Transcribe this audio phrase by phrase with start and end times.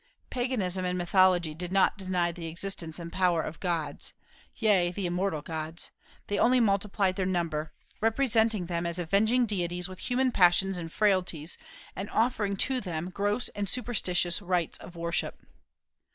[0.31, 4.13] Paganism and mythology did not deny the existence and power of gods,
[4.55, 5.91] yea, the immortal gods;
[6.25, 11.55] they only multiplied their number, representing them as avenging deities with human passions and frailties,
[11.95, 15.39] and offering to them gross and superstitious rites of worship.